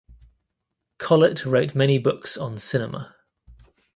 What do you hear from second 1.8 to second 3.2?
books on cinema.